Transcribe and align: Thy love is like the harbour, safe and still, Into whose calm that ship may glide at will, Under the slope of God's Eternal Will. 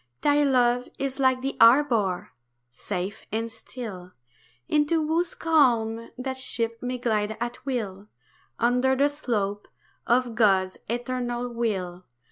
Thy 0.21 0.41
love 0.43 0.89
is 0.97 1.19
like 1.19 1.41
the 1.43 1.55
harbour, 1.61 2.31
safe 2.71 3.23
and 3.31 3.51
still, 3.51 4.13
Into 4.67 5.05
whose 5.05 5.35
calm 5.35 6.09
that 6.17 6.39
ship 6.39 6.79
may 6.81 6.97
glide 6.97 7.37
at 7.39 7.63
will, 7.67 8.07
Under 8.57 8.95
the 8.95 9.09
slope 9.09 9.67
of 10.07 10.33
God's 10.33 10.79
Eternal 10.89 11.49
Will. 11.49 12.05